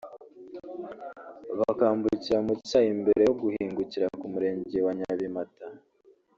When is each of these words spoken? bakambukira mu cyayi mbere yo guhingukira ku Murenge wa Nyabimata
bakambukira 1.59 2.37
mu 2.47 2.53
cyayi 2.67 2.91
mbere 3.01 3.21
yo 3.27 3.33
guhingukira 3.41 4.07
ku 4.19 4.25
Murenge 4.31 4.77
wa 4.85 4.91
Nyabimata 4.97 5.65